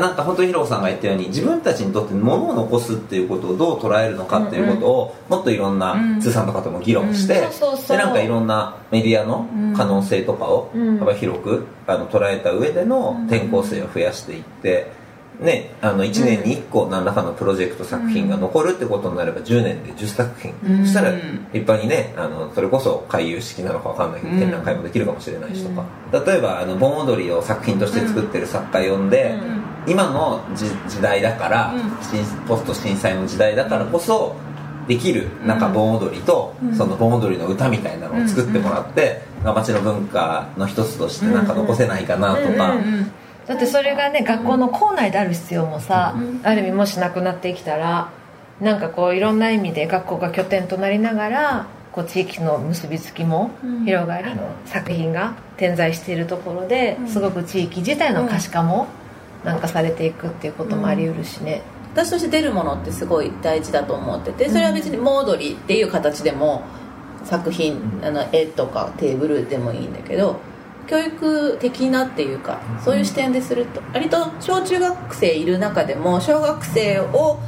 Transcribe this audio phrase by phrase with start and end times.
[0.00, 7.48] なんか本当にヒロさんが言ったように自分たちにとって物を残すっていうことをどう捉えるのかっていうことを、もっといろんな通さんとかとも議論して、
[7.88, 15.00] でなんかいろんなメディアの可能性とかを幅広くあの捉えた上での転校生を増やしていって。
[15.40, 21.22] ね、あの1年に1個何らかのプロジェクト作品が残るってことになれば10年で10作品、うん、そしたら立
[21.52, 31.74] 派にねあのそれこそ回遊式なのか分かんないけど展覧会もできるかもしれないしとか、うん、例えばあの盆踊りを作品として作ってる作家呼んで、うん、今の時代だから、
[32.46, 34.36] ポスト震災の時代だからこそ
[34.86, 42.74] できるなんか盆踊りと、その盆踊りの歌みたいなのを作ってもらって、町の文化の一つとしてなんか残せないかなとか。
[43.46, 48.10] だってそれがね学校の校内である必要もさ、ある意味もしなくなってきたら
[48.60, 53.50] なんかこういろんな意味で学校が拠点となりながらこう地域の結びつきも
[53.84, 58.86] 広がり、うん、作品が点在しているところですごく地域自体の可視化も
[59.44, 66.62] なんかされていくっていうこともあり得るしね、私として出るものってすごい大事だと思っててそれは別に盆踊りっていう形でも
[67.24, 70.40] 作品あの絵とかテーブルでもいいんだけど
[70.86, 73.80] 教育的なっていうかそういう視点ですると。
[73.92, 77.38] 割と小中学生いる中でも小学生を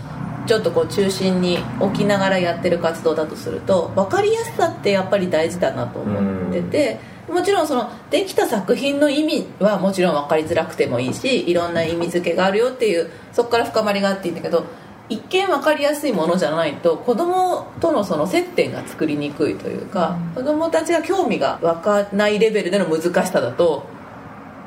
[0.47, 7.01] ちょっとこう中心に置きながらやってる活動だとすると分かりやすさってやっぱり大事だなと思ってて
[7.33, 14.65] もちろんそのできた作品の意味はもちろん分かりづらくてもいいしいろんな意味付けがあるよっていうそこから深まりがあっていいんだけど
[15.09, 23.85] 一見分かりやすいものじゃないと子供とのその接点が作りにくいというか、うん、子供たちが興味が湧かないレベルでの難しさだと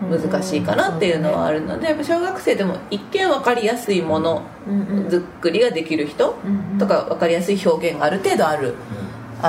[0.01, 4.43] 難しいかなっていうのはあるのでやっぱ小学生でも一見分かりやすいもの
[5.09, 6.35] 作りができる人
[6.77, 8.75] とか分かりやすい表現がある程度ある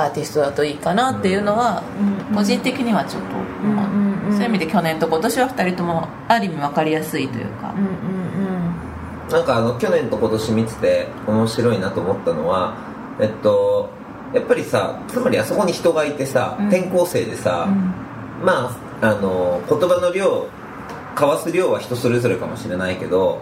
[0.05, 1.83] アーティストだといいかなっていうのは
[2.33, 3.29] 個人的にはちょっと
[4.31, 7.73] そういう意味で去年と今年は2人ともある意味分かりやすいというか。
[9.29, 12.75] なんかあの去年と今年見てて面白いなと思ったのは
[13.19, 13.89] えっと
[14.33, 18.69] やっぱりさつまりあそこに人がいてさ、うん、転校生でさ、うん、ま
[19.01, 20.47] ああの言葉の量
[21.13, 23.41] 交わす量は人それぞれかもしれないけど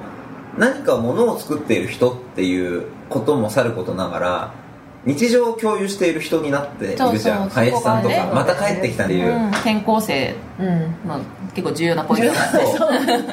[0.58, 4.54] 何か物を作っている人っていうこともさることながら
[5.06, 7.50] 日常を共有している人になっているじゃん。
[7.50, 10.36] 林さんとか、ね、また帰ってきたっていう、うん、転校生。
[10.60, 11.20] の
[11.54, 12.24] 結構重要なポイン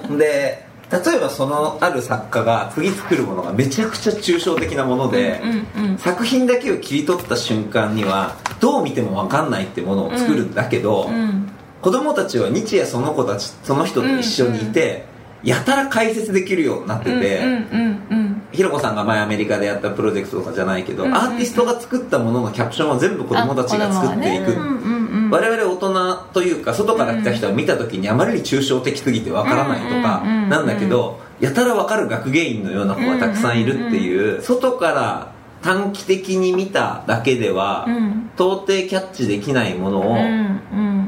[0.06, 11.50] トで例えばそのある作家が次作るものがめちゃくちゃ抽象的なもので、うんうんうん、作品だけを切り取った瞬間にはどう見ても分かんないってものを作るんだけど、うんうん、
[11.80, 15.06] 子供たちは日夜その子たちその人と一緒にいて、
[15.42, 24.60] うんうん、やたら解説できるようになってて、うんうんうんうんひろこさんが前アメリカでやったプロジェクトとかじゃないけど、うんうんうん、アーティストが作ったもののキャプションは全部子供たちが作っていく、ねう。
[24.60, 34.42] んうん、我々大人というか外から来た人は見た時にあまりに抽象的すぎてわからないとかなんだけどやたらわかる学芸員のような子がたくさんいるっていう。
[34.42, 35.32] 外から
[35.62, 37.86] 短期的に見ただけでは、
[38.34, 40.16] 到底キャッチできないものを、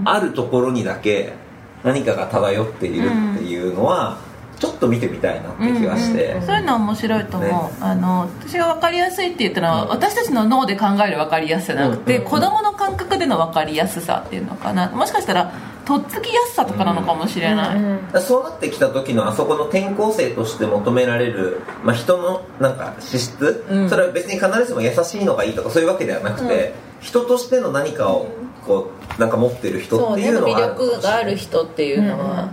[0.04, 1.34] あるところにだけ
[1.82, 4.18] 何かが漂っているっていうのは、
[4.64, 14.88] ちょっと見てみたいなって気がして、うんうん、そういうのは面白いと思う、ね、あの私が分かりやすいって言ったのは、うん、私たちの脳で考える分かりやすさじゃなくて、うんうん、子供の感覚での分かりやすさっていうのかな。
[14.90, 15.52] もしかしたら
[15.84, 28.28] とっつきやすさとかなのかもしれない、うんうん、そうなってきた時のあそこの転校生として求められる、まあ、人のなんか資質、うん、それは別に必ずしも優しいのがいいとかそういうわけではなくて、人としての何かを
[28.66, 32.50] こうなんか持ってる人っていうのは魅力がある人っていうのは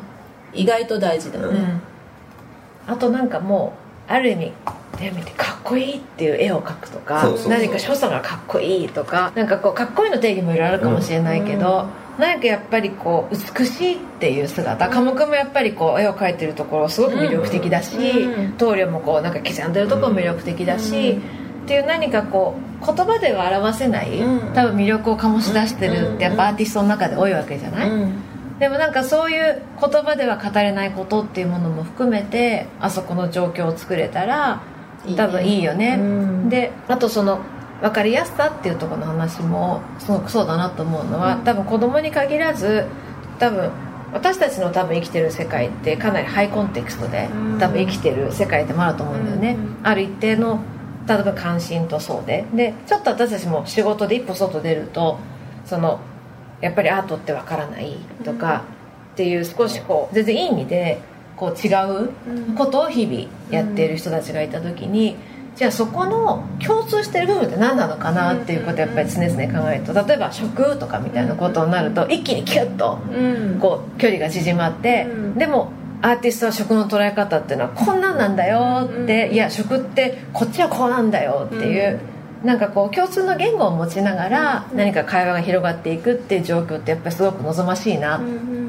[0.54, 1.82] 意外と大事だね、
[2.88, 3.74] あとなんかも
[4.10, 4.52] うある意味
[4.98, 11.88] 手見てかっこいいっていう絵を描くとか何か所作がかっこいいとかなんかこうかっこいいの定義もいろいろあるかもしれないけど、
[12.18, 24.20] うん、なんかやっぱりこう美しいっていう姿科目もやっぱりこう絵を描いてるところすごく魅力的だし、うん、棟梁もこうなんか刻んでるところも魅力的だし、うん、っていう何かこう言葉では表せない、
[24.56, 27.90] 多分魅力を醸し出してるってやっぱアーティストの中で多いわけじゃない、
[28.62, 34.62] でもなんかそういう言葉では語れないことっていうものも含めてあそこの状況を作れたら
[35.18, 37.40] 多分いいよね、ね、であとその
[37.82, 42.86] 分かりやすさっていうところの話もすごくそうだなと思うのは多分子供に限らず
[43.40, 43.72] 多分
[44.14, 47.30] 私たちの多分生きてる世界ってかなりハイコンテクストで
[47.60, 50.60] 多分生きてる世界でもあると思うんだよね、ある一定の
[51.08, 52.46] 例えば関心とそうで。
[52.54, 55.18] でちょっと私たちも仕事で一歩外出ると
[55.66, 56.00] その
[56.62, 58.64] やっぱりアートってわからないとか
[59.14, 61.02] っていう少しこう全然いい意味で
[61.36, 61.74] こう違
[62.06, 62.12] う
[62.56, 65.16] ことを日々やっている人たちがいた時に
[65.56, 73.00] じゃあそこの共通してる部分って何なのかなっていうことをやっぱり常々考えると例えば食とかみたいなことになると一気にキュッと
[73.60, 75.72] こう距離が縮まってでも
[76.02, 82.00] アーティストは食の捉え方っていうのはこんなんなんだよって、いや食ってこっちはこうなんだよっていう、
[82.44, 88.22] なんかこう共通の言語を持ちながら何か会話が広がっていくっていう状況ってやっぱりすごく望ましいなっ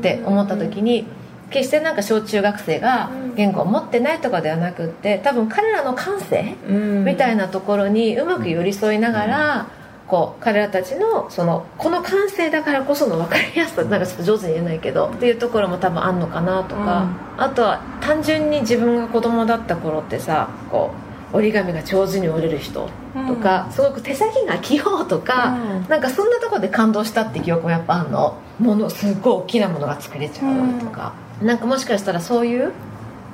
[0.02, 1.06] て思った時に
[1.50, 6.56] 決してなんか小中学生が言語を持ってないとかではなくって多分彼らの感性
[7.04, 9.66] みたいなところにうまく寄り添いながら
[10.08, 17.08] こう彼らたちのそのこの感性だからこその分かりやすさなんかちょっと上手に言えないけどっていうところも多分あんのかなとか
[17.38, 21.01] あとは単純に自分が子供だった頃ってさこう
[21.32, 22.88] 折り紙が上手に折れる人
[23.28, 28.38] とか、うん、すごく手先が器用とか、うん、なんかそんなとこで感動したって記憶もやっぱあんの。
[28.58, 32.72] ものすごい大きなものが作れちゃうとか、うん、なんかもしかしたらそういう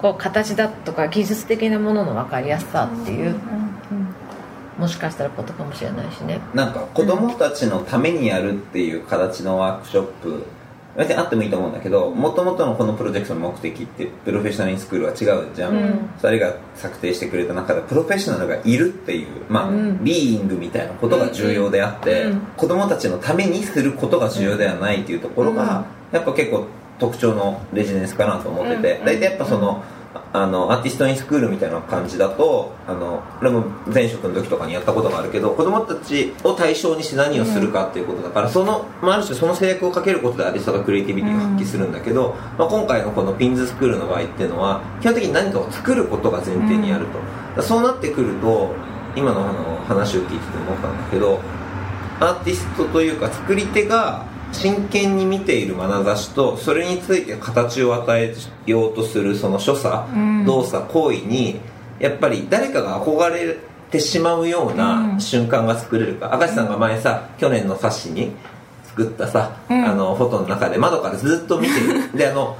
[0.00, 3.34] こう形だとか技術的なものの分かりやすさっていう、
[4.78, 6.40] もしかしたらことかもしれないしね。
[6.54, 10.44] なんか子供たちのためにやるっていう形のワークショップ
[10.98, 26.66] 別にあってもいいと思うんだけどもともとのこのプロジェクトの目的ってプロフェッショナルインスクールは違うじゃん、うん、2人が策定してくれた中でプロフェッショナルがいるっていうまあ、うん、ビーイングみたいなことが重要であって、うん、子供たちのためにすることが重要ではないっていうところが、やっぱ結構
[26.98, 29.84] 特徴のレジデンスかなと思ってて大体やっぱその、
[30.32, 47.06] あのアーティストインスクールみたいな感じだとあの俺も前職の時とかにやったことがあるけど子供たちを対象にして何をするかっていうことだから、その、まあ、ある種その制約をかけることでアーティストがクリエイティビティを発揮するんだけど、まあ、今回のこのピンズスクールの場合っていうのは基本的に何かを作ることが前提にある
[47.56, 48.74] と、そうなってくると
[49.16, 51.40] 今のあの話を聞いてて思ったんだけど
[52.20, 58.34] アーティストというか作り手が真剣に見ている眼差しとそれについて形を与え
[58.66, 61.60] ようとするその所作、うん、動作行為に
[61.98, 63.58] やっぱり誰かが憧れ
[63.90, 68.32] てしまうような瞬間が作れるか、うん、明石さんが前さ去年の冊子に
[68.84, 72.10] 作ったさ、うん、あのフォトの中で窓からずっと見てる。
[72.16, 72.56] であの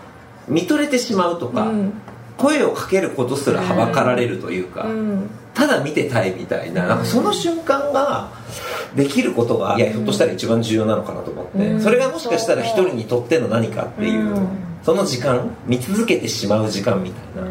[0.46, 1.70] 見とれてしまうとか、
[2.38, 4.87] 声をかけることすらはばかられるというか、
[5.59, 8.31] ただ見てたいみたいななんかその瞬間が
[8.95, 14.49] できることがいやひょっとしたら一番重要なのかなと思って、それがもしかしたら一人にとっての何かっていう、
[14.85, 17.51] その時間見続けてしまう時間みたいな、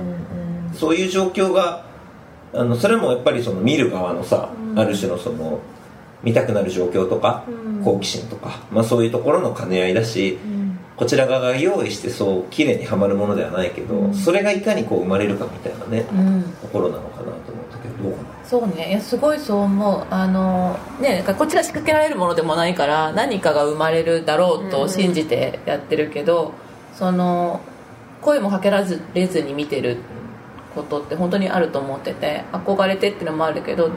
[0.74, 1.86] そういう状況が
[2.54, 5.60] あのそれもやっぱりその見る側のさ、ある種のその
[6.24, 7.44] 見たくなる状況とか、
[7.84, 10.40] 好奇心とか、まあ、そういうところの兼ね合いだし、
[10.98, 16.04] こちら側が用意してそう綺麗にはまるものではないけど、それがいかにこう生まれるかみたいなね、
[16.62, 18.04] ところなのかなと思ったけど。
[18.04, 18.90] どうかなそうね。
[18.90, 20.06] いやすごいそう思う。
[20.10, 26.54] あのねこっちが仕掛けられるものでもないから何かが生まれるだろうと信じてやってるけど、
[26.92, 27.62] うん、その
[28.22, 28.84] 声もかけら
[29.14, 29.98] れずに見てる
[30.74, 33.92] ことって本当にあると思ってて憧れてっていうのもあるけど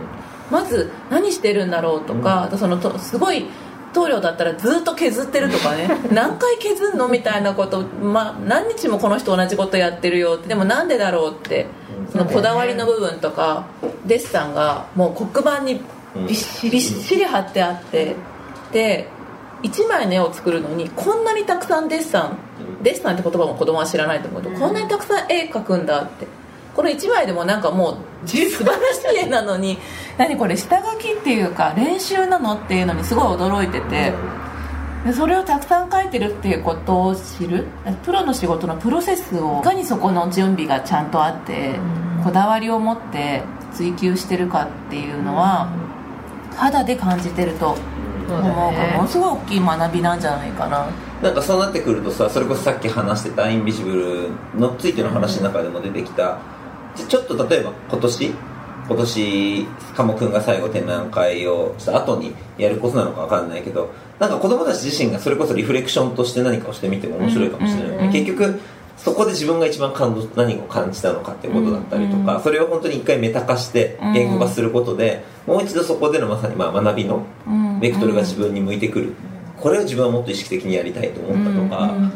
[0.51, 3.47] まず何してるんだろうとか、うん、そのとすごい
[3.93, 5.89] 棟梁だったらずっと削ってるとかね。
[6.13, 10.49] 何回削るのみたいなこと、まあ、何日もこの人同じことやってるよって。
[10.49, 11.67] でもなんでだろうって。
[12.13, 13.67] そのこだわりの部分とか
[14.05, 15.81] デッサンがもう黒板に
[16.27, 16.69] びっし
[17.17, 18.17] り貼ってあって。
[18.73, 19.09] で
[19.63, 22.39] 1枚の絵を作るのにこんなにたくさんデッサン
[22.83, 26.27] デッサンって言葉も子供は知らないと思うけど、こんなにたくさん絵描くんだって
[26.81, 29.77] この1枚でもなんかもう素晴らしい絵なのに
[30.17, 34.15] 何これ下書きっていうか練習なのっていうのにすごい驚いてて。
[35.05, 37.67] でそれをたくさん書いてるっていうことを知る
[38.05, 41.79] プロの仕事のプロセスをいかにそこの準備がちゃんとあって、
[42.23, 45.71] こだわりを持って追求してるかっていうのは、
[46.55, 47.79] 肌で感じてると
[48.29, 50.87] 思うからものすごい大きい学びなんじゃないかな
[51.23, 56.39] なんかそうなってくるとさそれこそさっき話してたインビジブルのついての話の中でも出てきた、
[56.97, 58.35] ちょっと例えば今年？
[58.89, 68.61] 今年鴨くんが最後展覧会をした後にやることなのか分かんないけどなんか子供たち自身がそれこそリフレクションとして何かをしてみても面白いかもしれない、うんうん、結局
[68.97, 77.25] そこで自分が一番感動何を感じたのかっていうことだったりとか、うんうん、それを本当に一回メタ化して言語化することで、もう一度そこでのまさにまあ学びの
[77.81, 79.15] ベクトルが自分に向いてくる、
[79.57, 82.13] これを自分はもっと意識的にやりたいと思ったとか、うんうん、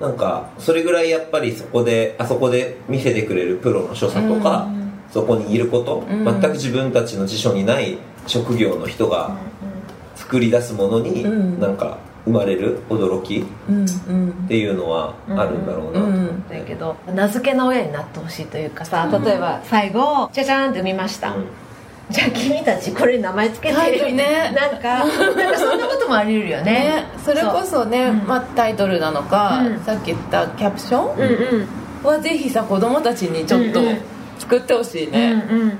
[0.00, 4.78] なんかそれぐらいやっぱりそこであそこで見せてくれるプロの所作とか、うん。
[5.10, 9.36] そこにいること、うん、全く自分たちの辞書にない職業の人が
[10.16, 11.24] 作り出すものに
[11.58, 21.34] なんか生まれる驚きっていうのはあるんだろうなと思って、だけど名付けの親になってほしいというかさ例えば最後じゃじゃんって見ました、
[22.10, 24.12] じゃあ君たちこれ名前つけて。
[24.12, 24.52] ね。
[24.56, 26.72] なんか なんかそんなこともあり得るよね。
[26.72, 31.68] ねそれこそね、まあ、タイトルなのか、さっき言ったキャプション、
[32.02, 33.80] はぜひさ子供たちにちょっと、
[34.38, 35.78] 作ってほしいね、うんうん。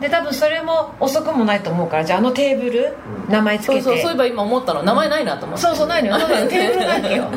[0.00, 2.94] で多分それも遅くもないと思うからじゃああのテーブル
[3.28, 3.82] 名前つけて。
[3.82, 4.82] そうそうそういえば今思ったの。
[4.82, 6.26] 名前ないなと思って、そうそうないのよ。
[6.48, 7.28] テーブルないよ。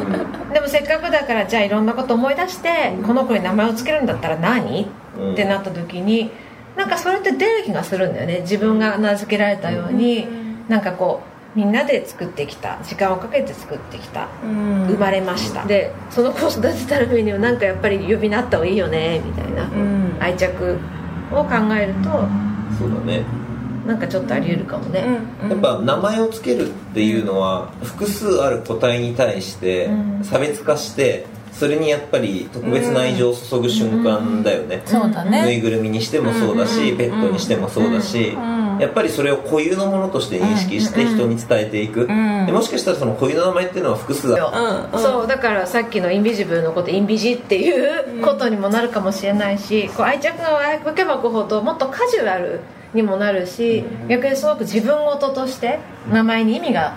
[0.54, 6.32] でもせっかくだからじゃあいろんなこと思い出してこの子に名前を付けるんだったら何、ってなった時に
[6.76, 8.40] なんかそれって出る気がするんだよね。
[8.42, 10.28] 自分が名付けられたように、
[10.68, 12.80] なんかこうみんなで作ってきた。
[12.84, 15.66] 時間をかけて作ってきた、生まれました。
[15.66, 19.70] でその子を育てたためにはなんかやっぱり呼び名あった方がいいよねみたいな、
[20.20, 20.78] 愛着
[21.32, 22.10] を考えると
[22.78, 23.24] そうだね。
[23.86, 25.06] なんかちょっとあり得るかもね、
[25.50, 29.90] やっぱ名前を付けるっていうのは複数ある個体に対して
[30.24, 35.44] 差別化してそれにやっぱり特別な愛情を注ぐ瞬間だよね、そうだね。
[35.44, 38.38] ぬいぐるみにしてもそうだし、ペットにしてもそうだし、
[38.80, 50.52] やっぱりそれを固有のものとして認識して人に伝えていく、でもしかしたらその固有の名前っていうのは複数ある、そうだからさっきのインビジブルのことインビジっていうことにもなるかもしれないし、こう愛着が
[50.86, 52.62] 湧けば湧くほどもっとカジュアル
[52.94, 55.80] にもなるし、逆にすごく自分事として
[56.12, 56.96] 名前に意味が、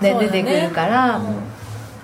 [0.00, 1.20] ね出てくるから、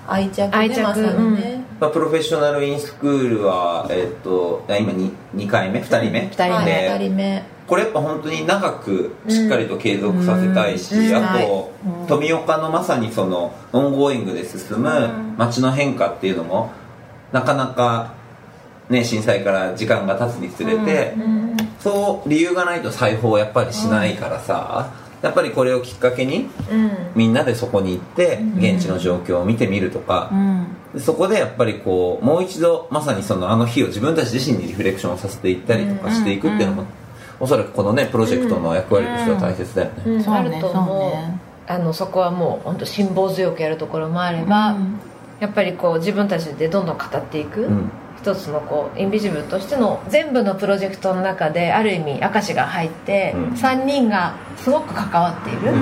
[0.07, 6.89] 愛着愛着、ねまあ、 professional in school は、えっと今 2, 2回目？2人目？2人目。
[6.89, 16.71] 2人目これやっぱ本当に長くしっかりと継続させたいし、うん、あと、うん、富岡のまさにその ongoing で進む街の変化っていうのも
[17.31, 18.13] なかなか
[18.89, 24.93] ね震災から時間が経つにつれて、うん、そう理由がないと裁縫をやっぱりしないからさ、
[25.23, 26.49] やっぱりこれをきっかけに、
[27.15, 30.31] みんなでそこに行って現地の状況を見てみるとか、
[30.99, 36.85] そこでやっぱりこうもう一度まさにそのあの日を自分たち自身にリフレクションさせていったりとかしていくっていうのも、
[37.39, 40.21] おそらくこのねプロジェクトの役割としては大切だよね、うん。
[40.21, 44.77] うん、あると思う、あのそこはもう本当辛抱強くやるところもあれば、
[45.39, 47.69] やっぱりこう自分たちでどんどん語っていく、
[48.17, 55.73] 一つのこうインビジブルとしての全部のプロジェクトの中である意味明石が入って、うん、3人がすごく関わっている、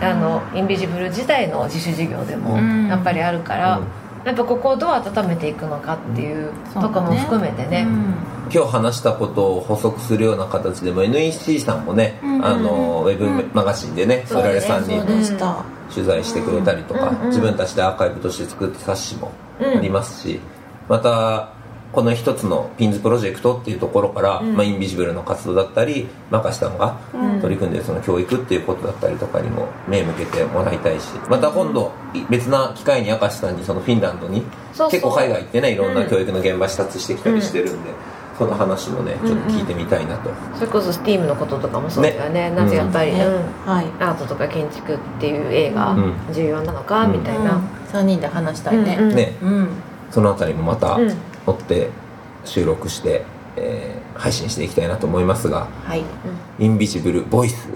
[0.00, 2.56] あのインビジブル自体の自主事業でも
[2.88, 3.80] やっぱりあるから、
[4.26, 7.86] やっぱここをどう温めていくのかっていうとかも含めてね、ね。
[7.86, 8.14] うん、
[8.52, 15.00] 今日話したことを補足するような形でも NEC さんもね、うんうん、あのウェブマガジンでねそられさんに
[15.94, 19.30] 取材してくれたりとか、自分たちでアーカイブとして作った冊子も
[19.60, 20.40] ありますし、
[20.88, 21.52] また
[21.96, 27.00] この一つのピンズプロジェクトっていうところから、うん、まあ、インビジブルの活動だったりマカシさんが
[27.40, 31.92] 取り組んでるその教育っていうことだったりとかにも目向けてもらいたいしまた今度
[32.28, 34.42] 別な機会に明石さんにそのフィンランドに
[34.90, 37.90] 結構海外行ってねいろんな教育の現場視察してきたりしてるんで。
[38.36, 43.18] その話もねちょっと聞いてみたいなと、うんうん、それこそ STEAM のこととかもそうだよね、ね、なぜやっぱり、うん、
[43.64, 45.96] はい、アートとか建築っていう映画
[46.34, 49.68] 重要なのか、みたいな、うん、3人で話したいね、ね、うん、
[50.10, 50.98] そのあたりもまた
[51.46, 51.90] 追って
[52.44, 53.24] 収録して、
[53.56, 56.04] えー、配信していきたいなと思いますが「はい、
[56.58, 57.68] インビジブルボイス」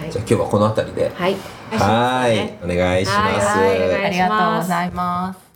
[0.00, 1.12] はい、じゃあ今日はこの辺りで。
[1.14, 1.36] はい。
[1.70, 2.58] はい。
[2.62, 5.52] お願いします、ありがとうございます。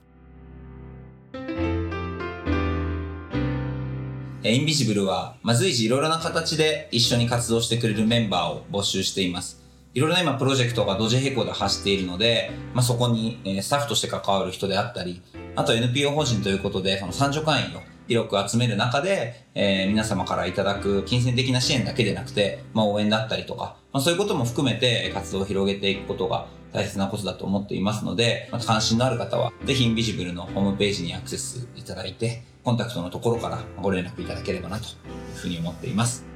[4.42, 9.65] インビジブルは、まあ、随時いろいろな形で一緒に活動してくれるメンバーを募集しています。
[9.96, 15.22] いろいろな今プロジェクトが同時並行で走っているので、まあ、そこに、え、スタッフとして関わる人であったり、
[15.54, 36.35] あと NPO 法人ということで、その参助会員を広く集める中で、えー、皆様からいただく金銭的な支援だけでなくて、まあ、応援だったりとか、まあ、そういうことも含めて活動を広げていくことが大切なことだと思っていますので、まあ、関心のある方は、ぜひインビジブルのホームページにアクセスいただいて、コンタクトのところからご連絡いただければなというふうに思っています。